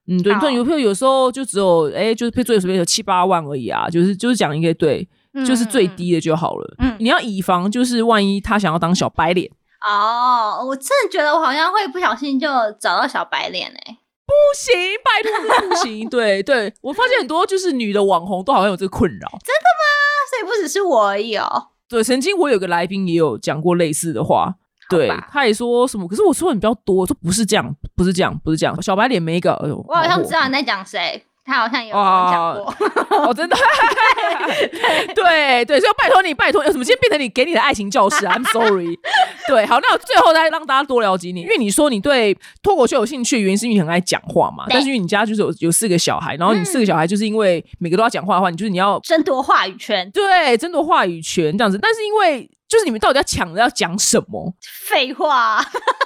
[0.08, 5.08] 嗯，对，赚邮票有时候就只有，哎，就是配最随便有七八万而已啊，就是就是讲一个对，
[5.46, 6.76] 就是最低的就好了。
[6.80, 9.50] 嗯，你要以防就是万一他想要当小白脸。
[9.88, 12.48] 哦，我真的觉得我好像会不小心就
[12.80, 16.10] 找到小白脸哎、不行，拜托，这不行。
[16.12, 19.30] 对对，我发现很多就是女的网红都好像有这个困扰。
[19.32, 19.86] 真的吗
[20.30, 21.68] 所以不只是我而已哦。
[21.90, 24.56] 对，曾经我有个来宾也有讲过类似的话。
[24.90, 28.82] 对，他也说什么，可是我说的比较多，我说不是这样，不是这样，不是这样。
[28.82, 32.74] 小白脸没一个，哎呦，我好像知道你在讲谁，他好像有跟我讲过。
[33.18, 33.58] 哦，真的，
[35.16, 38.98] 对 对，所以拜托你，拜托，有什么今天变成你给你的爱情教室啊？I'm sorry。
[39.50, 54.54] 对，好，那最后再让大家多了解你，因为你说你对脱口秀有兴趣原因是因为你很爱讲话嘛，但是因为你家就是有有四个小孩，然后你四个小孩就是因为每个都要讲话的话，你就是你要争夺话语权，对争夺话语权这样子，但是因为就是你们到底要抢着要讲什么？
[54.88, 55.58] 废话，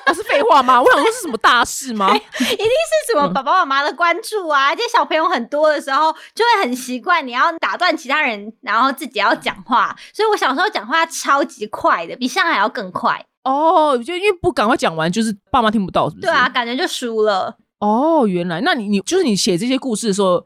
[0.06, 0.82] 哦，是废话吗？
[0.82, 2.16] 我想说是什么大事吗？
[2.16, 4.70] 一定是什么爸爸妈妈的关注啊！
[4.70, 9.94] 而且小朋友很多的时候，就会很习惯你要打断其他人，然后自己要讲话。
[10.14, 13.24] 所以我小时候讲话超级快的，比现在还要更快。
[13.44, 16.28] 哦，就因为不赶快讲完，就是爸妈听不到，是不是？
[16.28, 16.48] 对啊，。
[16.48, 17.58] 感觉就输了。
[17.80, 20.46] 哦，原来，那你你就是你写这些故事的时候，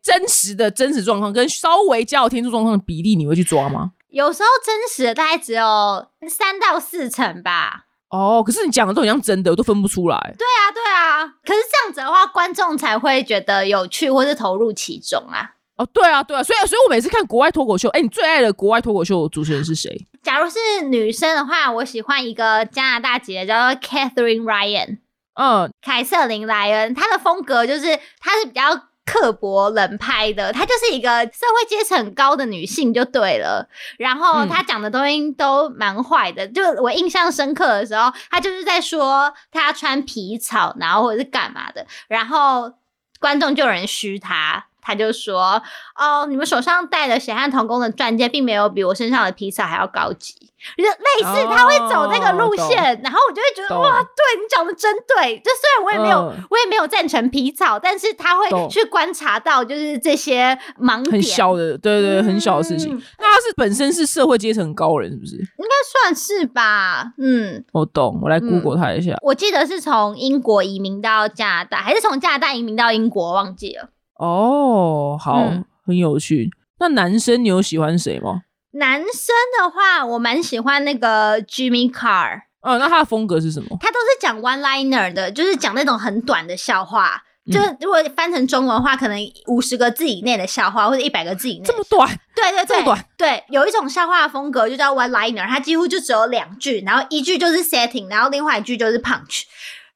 [0.00, 3.90] 真实的真实状况跟稍微加有天助状况的比例，你会去抓吗？
[4.16, 7.84] 有时候真实的大概只有三到四成吧。
[8.08, 10.16] 哦，可是你讲的都很像真的，我都分不出来。
[10.38, 11.26] 对啊，对啊。
[11.44, 15.50] 可是这样子的话，观众才会觉得有趣，或是投入其中啊。
[15.76, 20.06] 哦，对啊，对啊，所以所以我每次看国外脱口秀，哎，你最爱的国外脱口秀主持人是谁？
[20.22, 25.00] 假如是女生的话，我喜欢一个加拿大姐叫做 Catherine Ryan。
[25.34, 28.62] 嗯，凯瑟琳莱恩，她的风格就是她是比较
[29.06, 33.66] 刻薄冷派的，她就是一个社会阶层很高的女性就对了。
[33.96, 42.72] 然后嗯她讲的东西都蛮坏的，就我印象深刻的时候，她就是在说她穿皮草，然后或者是干嘛的，然后
[43.20, 44.66] 观众就有人嘘她。
[44.86, 45.60] 她就说
[45.98, 50.34] ：“哦，你们手上戴的血汗童工的钻戒，并没有比我身上的皮草还要高级。”
[50.76, 50.90] 就类
[51.22, 55.38] 似，哦他会走那个路线，然后我就会觉得哇，对你讲的真对。
[55.38, 62.96] 就虽然我也没有，嗯我也没有赞成皮草，但是他会去观察到就是这些盲点，很小的，对对对，很小的事情。
[62.96, 65.36] 嗯那他是本身是社会阶层高人，是不是？
[65.36, 67.12] 应该算是吧。
[67.18, 69.16] 嗯，我懂，我来 Google 他一下。
[69.22, 73.90] 我记得是从英国移民到加拿大，还是从加拿大移民到英国，忘记了。
[74.18, 76.50] 哦，好，嗯很有趣。
[76.78, 78.42] 那男生你有喜欢谁吗？
[78.72, 83.76] 男生的话，我蛮喜欢那个 Jimmy Carr，哦，那他的风格是什么？
[83.80, 87.22] 他都是讲 one liner 的，就是讲那种很短的笑话。
[87.22, 99.44] 嗯就是如果翻成中文的话，可能五十个字以内的笑话，或者一百个字以内的这么短，对对对这么短，对，有一种笑话的风格就叫 one liner，它几乎就只有两句，然后一句就是 setting，然后另外一句就是 punch，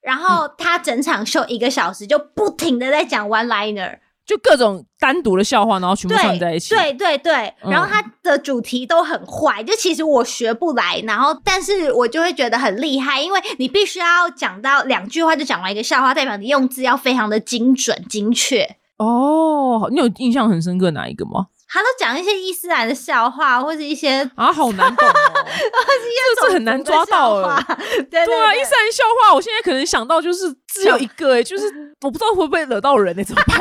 [0.01, 3.99] 然后嗯他整场秀一个小时就不停的在讲 one liner，
[4.31, 6.73] 就各种单独的笑话，然后全部串在一起。
[6.73, 18.77] 对对对，嗯然后它的主题都很坏，就其实我学不来，然后但是我就会觉得很厉害，因为你必须要讲到两句话就讲完一个笑话，代表你用字要非常的精准精确。
[18.99, 21.47] 哦，你有印象很深刻哪一个吗？
[21.73, 25.13] 他都讲一些伊斯兰的笑话，或者一些啊，好难懂哦，
[26.41, 27.77] 这是很难抓到笑话哎。
[28.11, 31.67] 对对啊，伊斯兰笑话，我现在可能想到就是只有一个 哎，就是
[32.01, 33.59] 我不知道会不会惹到人哎，怎么办？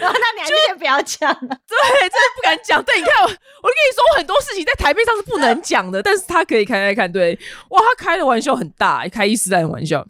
[0.00, 1.36] 然后那你还是先不要讲了。
[1.38, 2.82] 对，真的不敢讲。
[2.82, 7.12] 对，你看，我我跟你说，我很多事情在台面上是不能讲的，但是他可以开开看。
[7.12, 7.38] 对，
[7.70, 10.02] 哇，他开的玩笑很大，开伊斯兰玩笑。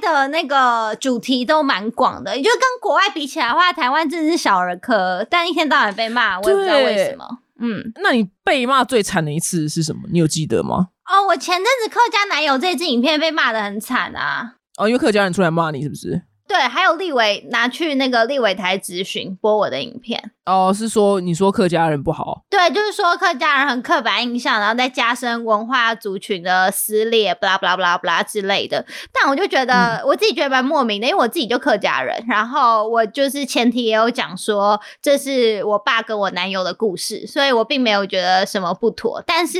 [0.00, 7.26] 的那个主题都蛮广的，也就跟国外比起来的话，台湾真的是小儿科，但一天到晚被骂，我也不知道为什么。
[7.60, 10.02] 嗯，那你被骂最惨的一次是什么？
[10.12, 10.88] 你有记得吗？
[11.10, 14.54] 哦，我前阵子客家男友这支影片被骂的很惨啊。
[14.76, 16.22] 哦，因为客家人出来骂你，是不是？
[16.48, 28.84] 对，还有立委拿去那个立委台咨询播我的影片，哦，是说你说客家人不好，对，就是说客家人很刻板印象，然后再加深文化族群的撕裂，不啦不啦不啦不啦之类的。
[29.12, 39.22] 但我就觉得、我自己觉得蛮莫名的，因为我自己就客家人，然后我就是前提也有讲说这是我爸跟我男友的故事，所以我并没有觉得什么不妥。
[39.26, 39.58] 但是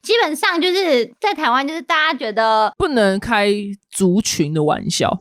[0.00, 3.52] 基本上就是在台湾，就是大家觉得不能开
[3.90, 5.18] 族群的玩笑。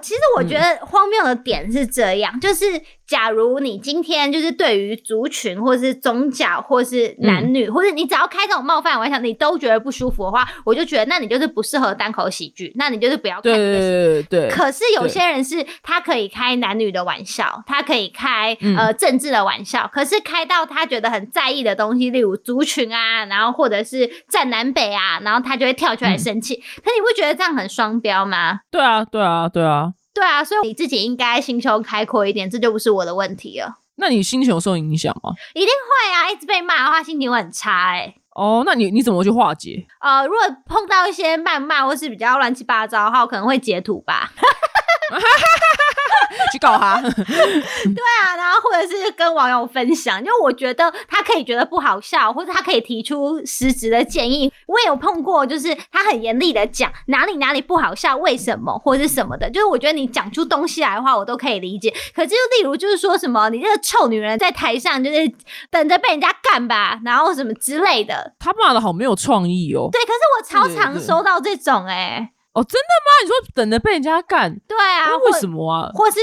[0.00, 2.64] 其实我觉得荒谬的点是这样，就是
[3.10, 13.56] 假如你今天就是对于族群或是宗教或是男女，或者你只要开这种冒犯玩笑，你都觉得不舒服的话，我就觉得那你就是不适合单口喜剧，那你就是不要看对。
[13.56, 26.54] 对对对，可是有些人是他可以开男女的玩笑，他可以开、嗯呃政治的玩笑，可是开到他觉得很在意的东西，例如族群啊，然后或者是站南北啊，然后他就会跳出来生气。
[26.54, 28.60] 可你不觉得这样很双标吗？
[28.70, 29.94] 对啊对啊对啊。
[30.20, 33.78] 对啊，所以你自己应该心胸开阔一点，这就不是我的问题了。
[33.96, 35.32] 那你心情有受影响吗？
[35.54, 39.86] 一定会啊，一直被骂的话，心情会很差哎、哦，那你你怎么去化解？
[40.00, 44.30] 呃，如果碰到一些谩骂或是比较乱七八糟的话，我可能会截图吧。
[46.52, 47.00] 去告他？
[47.02, 54.52] 对啊，然后或者是跟网友分享，就我觉得他可以觉得不好笑，或者他可以提出实质的建议。
[54.66, 59.48] 我也有碰过，就是他很严厉的讲哪里哪里不好笑，为什么或者是什么的。
[59.50, 61.92] 就是我觉得你讲出东西来的话，我都可以理解。
[62.14, 65.32] 可是就例如就是说什么，你这个臭女人在台上就是
[65.70, 68.34] 等着被人家干吧，然后什么之类的。
[68.38, 69.88] 他骂的好没有创意哦。
[69.90, 72.30] 对，可是我超常收到这种哎。
[72.52, 73.10] 哦，真的吗？
[73.22, 74.52] 你说等着被人家干？
[74.66, 75.90] 对啊，为什么啊？
[75.94, 76.18] 或是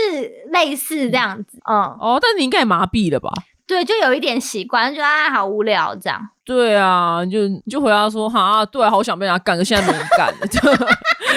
[0.51, 3.31] 类似这样子，嗯，哦，但你应该也麻痹了吧？
[3.65, 6.19] 对，就有一点习惯，觉得啊好无聊这样。
[6.45, 10.59] 对啊，就就回答说哈，对，好想被人家干，可现在没人干了， 就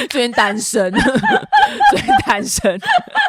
[0.09, 2.71] 最近单身，最近单身。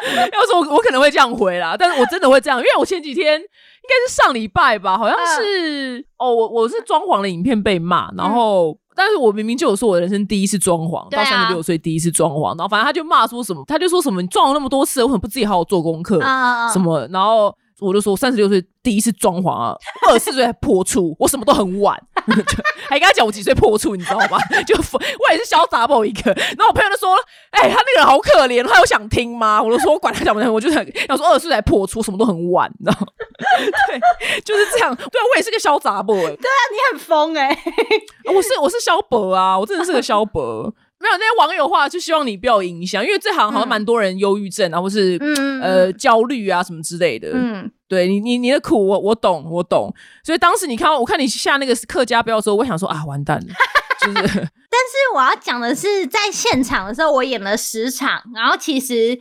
[0.32, 8.76] 要说我我可能会这样回啦，但是我真的会这样，因为我前几天应该是上礼拜吧，好像是哦，我我是装潢的影片被骂，然后。
[8.94, 16.20] 但是我明明就有说我人生第一次装潢，到三十六岁第一次装潢，然后反正他就骂说什么，他就说什么你装了那么多次，为什么不自己好好做功课？
[16.72, 17.08] 什么？
[17.10, 19.76] 然后我就说三十六岁第一次装潢啊，
[20.08, 22.00] 二十四岁还破处，我什么都很晚，
[22.88, 24.38] 还跟他讲我几岁破处，你知道吗？
[24.66, 27.16] 就我也是潇洒某一个，然后我朋友就说，
[27.50, 29.62] 哎，他那个人好可怜，他有想听吗？
[29.62, 32.98] 我就说我管他讲不讲，我就想想说二十岁才破处，什么都很晚，你知道？
[33.88, 34.00] 对，
[34.44, 34.94] 就是这样。
[34.94, 36.20] 对啊，我也是个潇洒 boy。
[36.20, 37.48] 对啊，你很疯哎！
[38.32, 40.72] 我是我是萧伯啊，我真的是个萧伯。
[41.02, 45.18] 没有那些网友话，就希望你不要影响，因为这行好像蛮多人忧郁症啊，或是
[45.60, 47.32] 呃焦虑啊什么之类的。
[47.34, 49.92] 嗯，对你你你的苦我我懂我懂。
[50.22, 53.54] 所以当时你看我看你下那个客家标的时候，我想说啊完蛋了，
[54.00, 54.28] 就是。
[54.72, 59.18] 但是我要讲的是，在现场的时候，我演了十场，然后其实。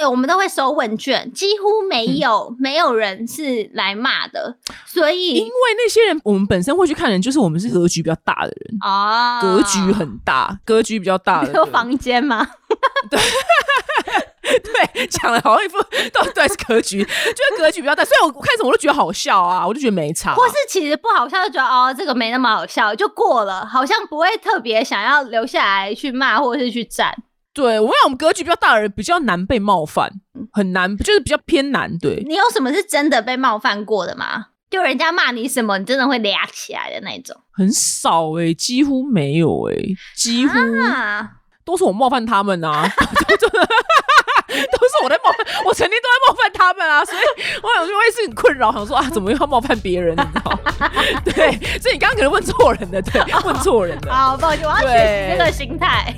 [0.00, 12.48] 呃，我们都会收问卷，几乎没有没有人是来骂的，所以因为那些人，我们本身会去看人，就是我们是格局比较大的人啊，格局很大，格局比较大的，有房间吗？
[13.10, 13.20] 对
[14.60, 15.78] 对，讲的好像一副
[16.12, 27.14] 都对是格局，就是格局比较大，所以我开始我都觉得好笑啊，我就觉得没差，或是其实不好笑，就觉得哦这个没那么好笑，就过了，好像不会特别想要留下来去骂或者是去赞。
[27.54, 30.10] 对，我想我们格局比较大的人比较难被冒犯，
[30.52, 31.96] 很难，就是比较偏难。
[31.98, 34.46] 对你有什么是真的被冒犯过的吗？
[34.70, 37.36] 就人家骂你什么，你真的会俩起来的那种？
[37.52, 39.74] 很少哎，几乎没有哎，
[40.16, 40.54] 几乎
[41.64, 42.88] 都是我冒犯他们啊，
[43.28, 43.46] 都是
[45.04, 47.18] 我在冒犯，我曾经都在冒犯他们啊，所以
[47.62, 50.16] 我想说，我也是很困扰，想说啊，怎么又要冒犯别人？
[50.16, 50.58] 你知道？
[51.24, 54.10] 对，所以你刚刚可能问错人的，对，问错人的。
[54.10, 56.14] 好，抱歉，我要学习这个心态。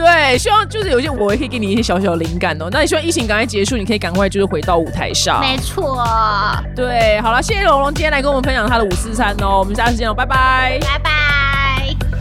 [0.00, 2.68] 对，希望就是有一些我也可以给你一些小小的灵感哦。
[2.72, 5.40] 那你希望疫情赶快结束，你可以赶快就是回到舞台上。
[5.40, 6.02] 没错。
[6.74, 9.58] 对，好了，谢谢龙龙今天来跟我们分享他的五四三哦。
[9.58, 12.19] 我们下次见哦，拜拜，拜拜。